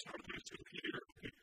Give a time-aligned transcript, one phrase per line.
[0.00, 1.39] started to hear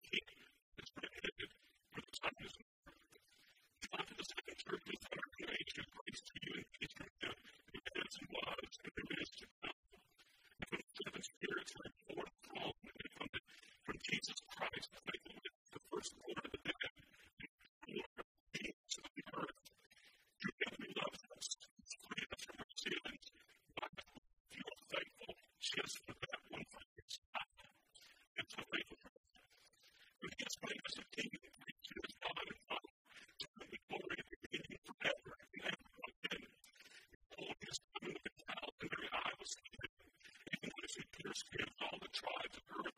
[41.38, 42.97] skins all the tribes of earth.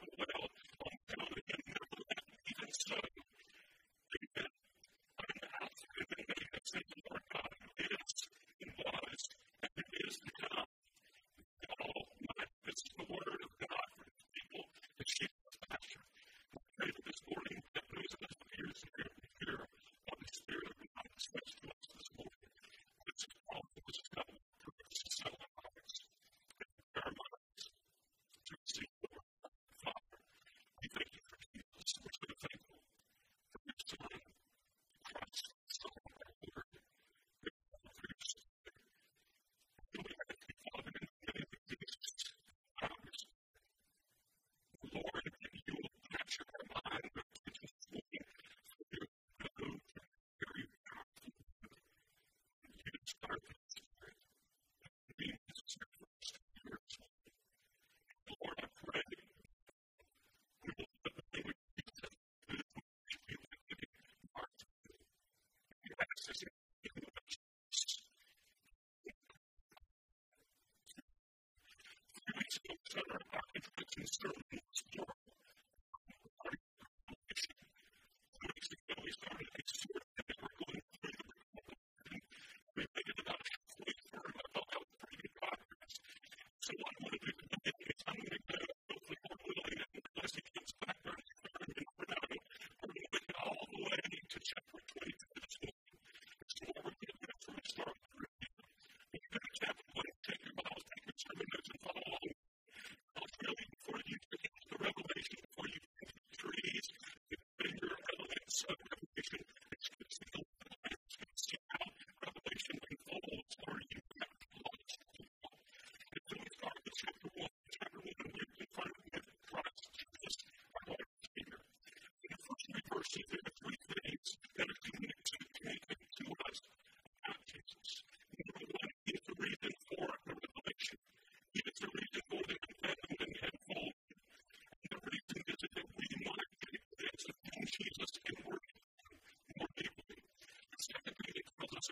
[101.40, 102.09] good news and follow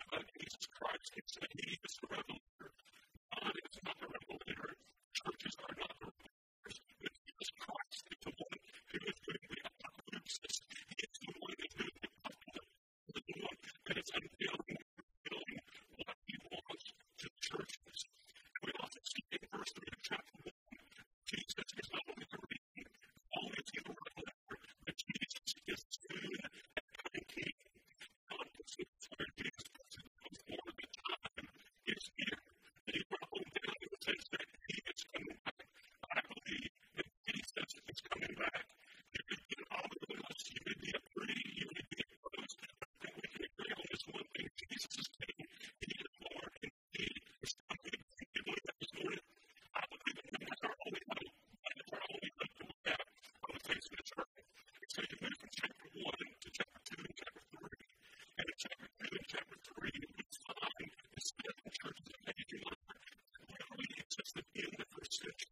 [0.08, 1.12] about Jesus Christ.
[1.14, 2.37] He said he is the revelation.
[64.36, 65.47] that in the pursuit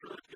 [0.00, 0.35] church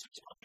[0.00, 0.39] passage on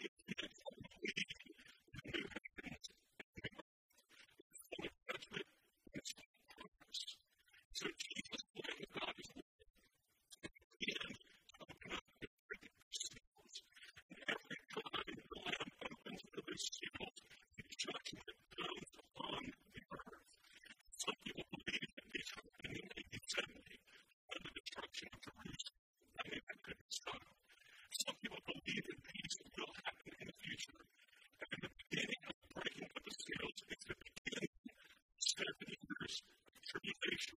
[37.06, 37.34] education.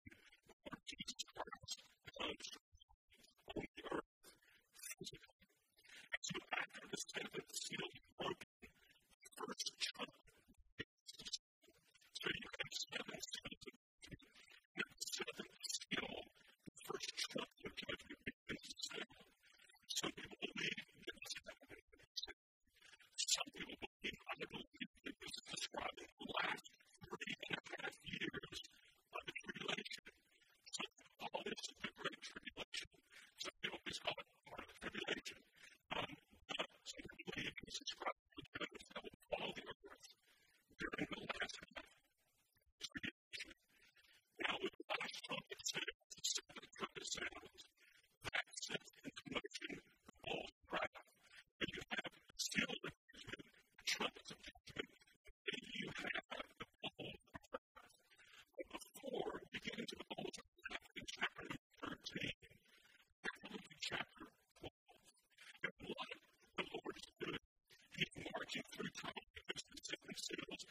[68.78, 70.66] through time, because the sickness signals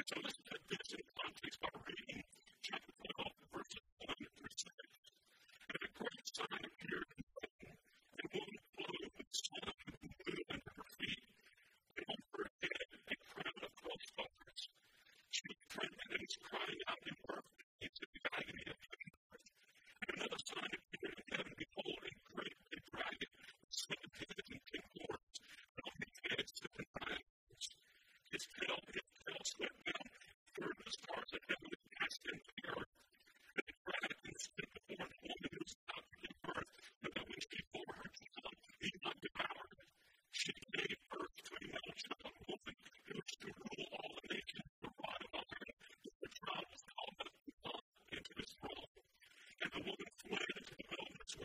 [0.00, 2.24] it's always that this is context operating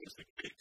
[0.00, 0.58] is a great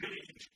[0.00, 0.50] change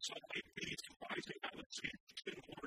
[0.00, 2.59] Sunday, please advise me how to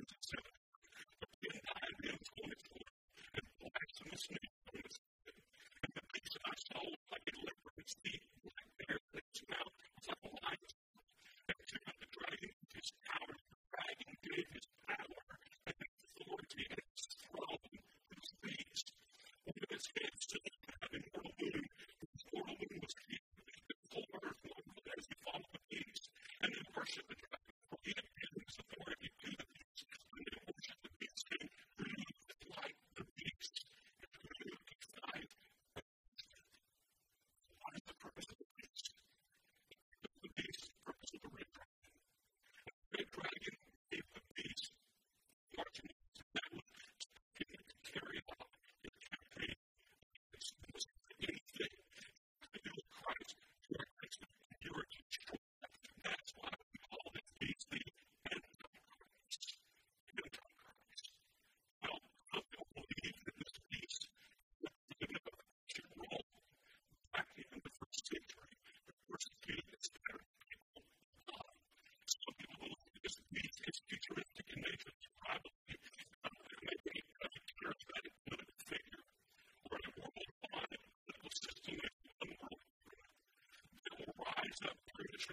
[84.64, 85.33] step through to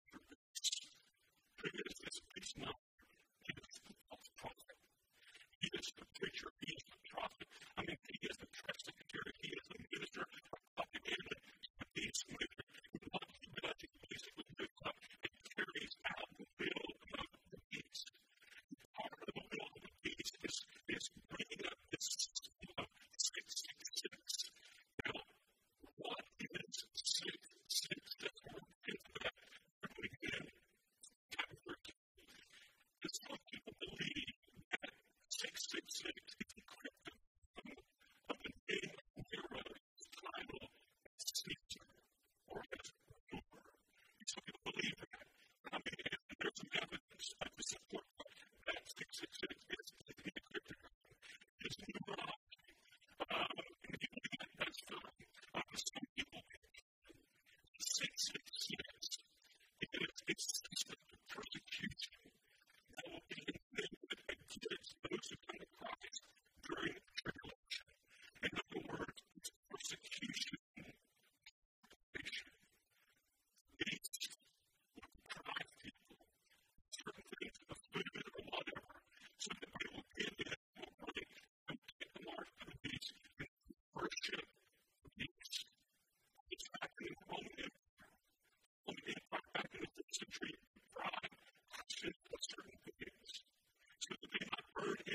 [36.03, 36.40] Thank you.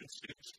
[0.06, 0.54] instance,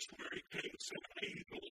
[0.00, 1.69] place where he paid the seven angels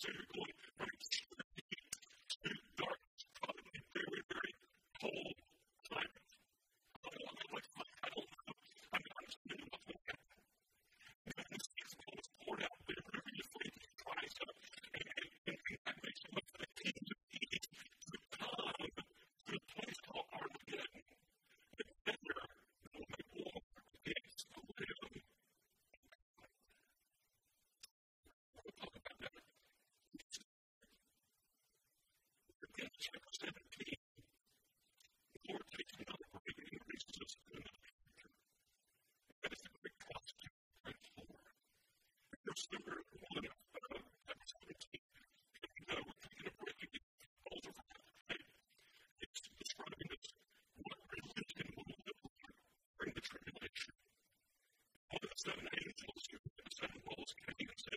[0.00, 0.59] So you're going
[53.30, 53.94] tribulation.
[55.14, 57.96] All of a sudden, angels who have seven bowls can even say,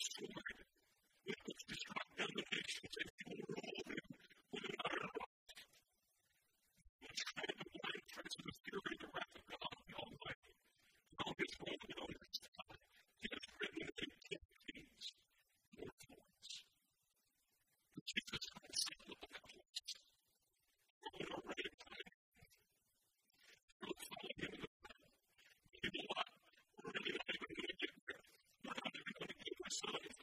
[0.00, 0.49] story.
[29.86, 30.19] life.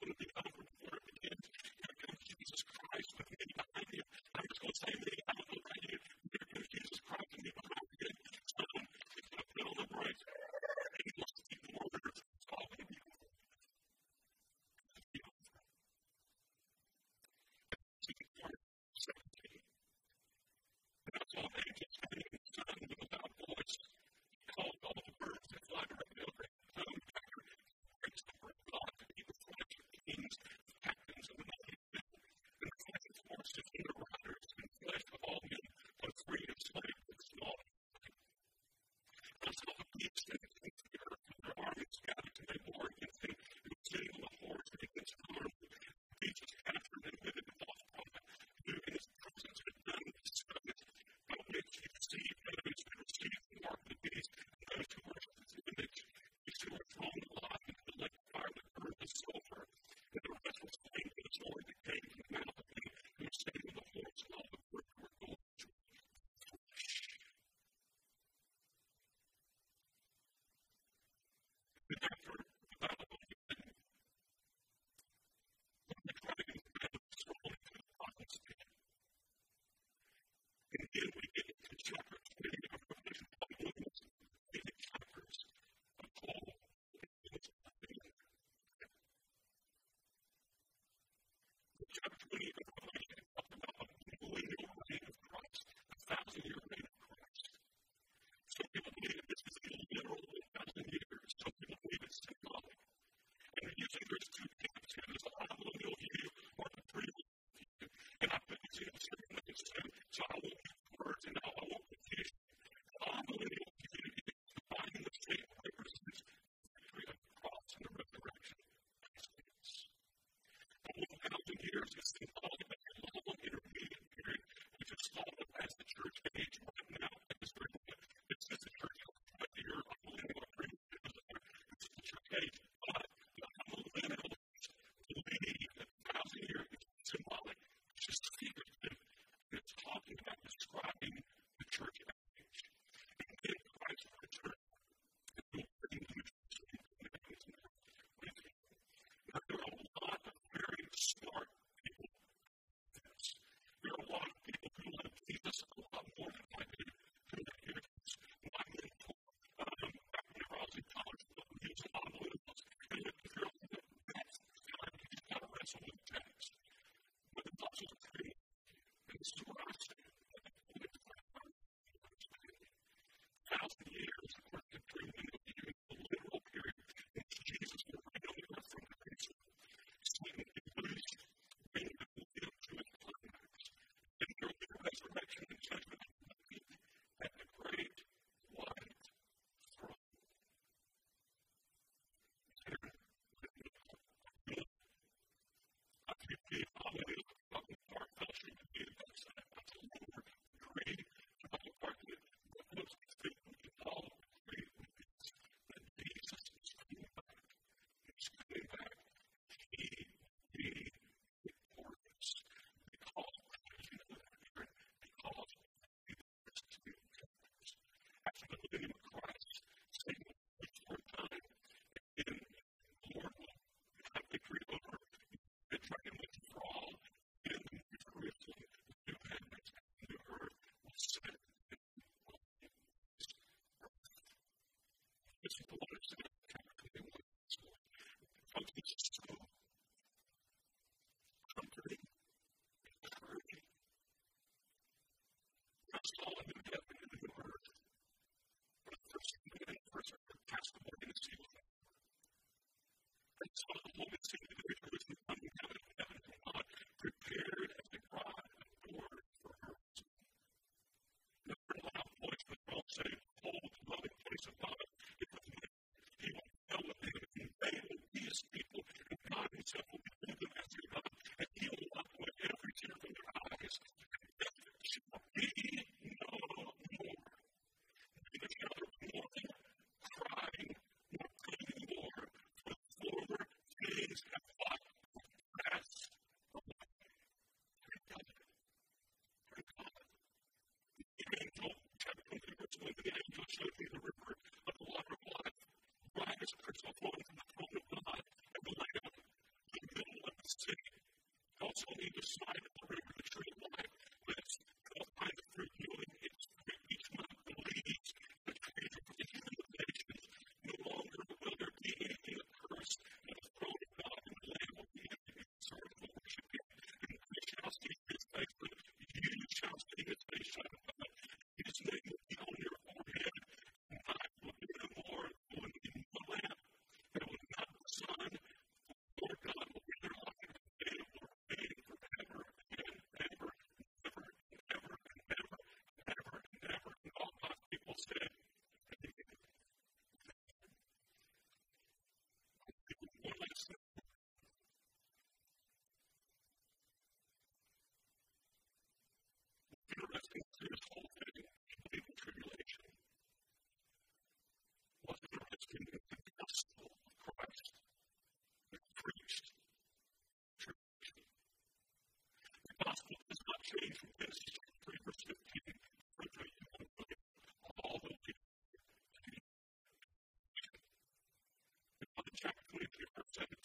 [185.19, 186.06] ちょっと。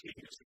[0.03, 0.42] continues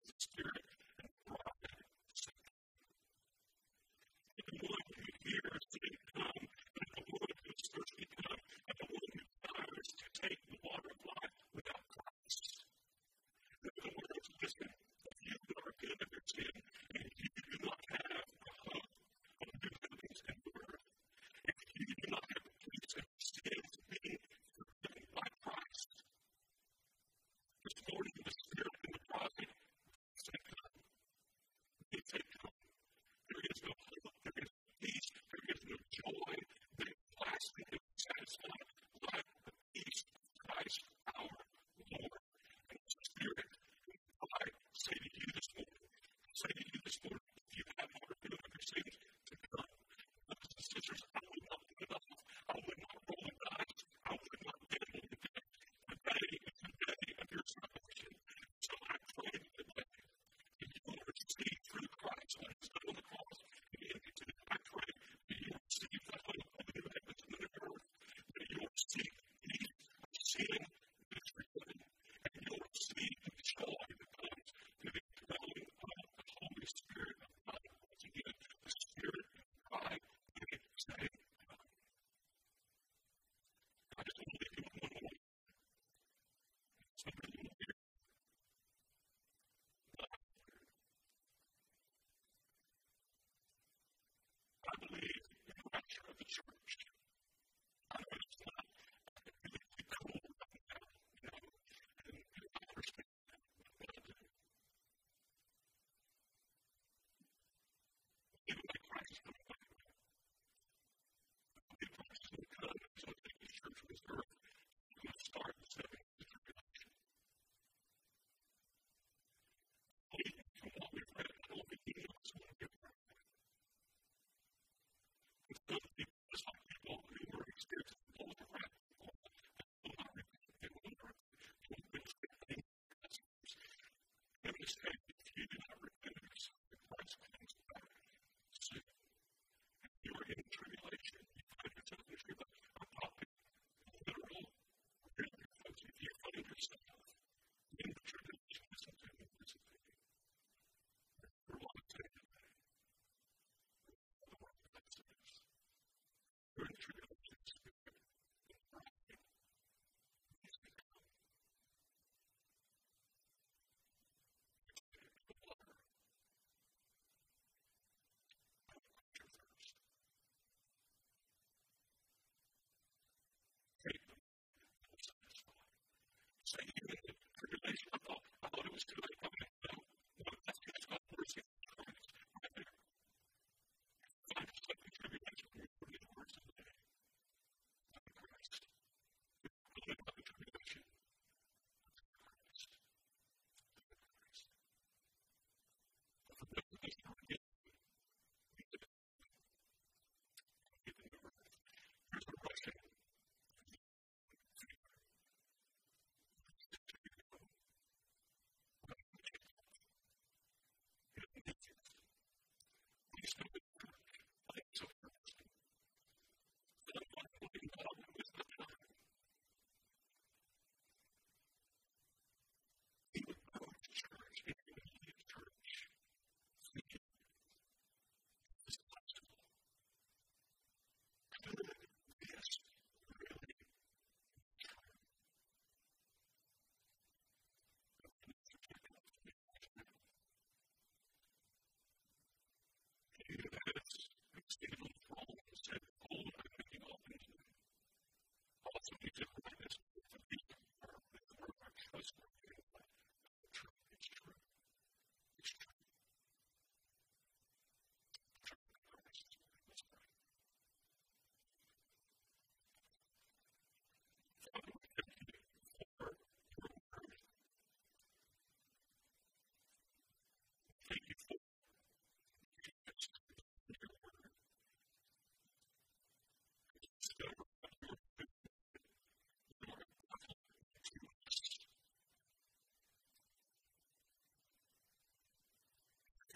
[249.02, 249.25] if you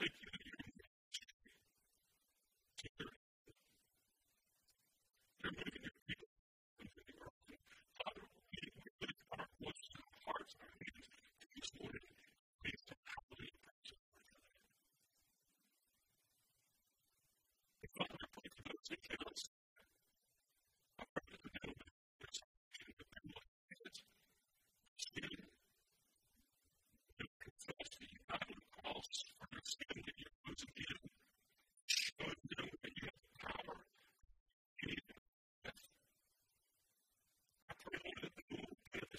[0.01, 0.09] we
[18.96, 19.59] cannot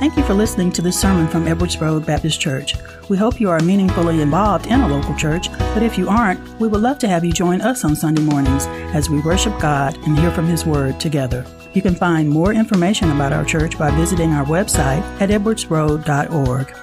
[0.00, 2.74] Thank you for listening to this sermon from Edwards Road Baptist Church.
[3.10, 6.68] We hope you are meaningfully involved in a local church, but if you aren't, we
[6.68, 10.18] would love to have you join us on Sunday mornings as we worship God and
[10.18, 11.44] hear from His Word together.
[11.74, 16.74] You can find more information about our church by visiting our website at edwardsroad.org.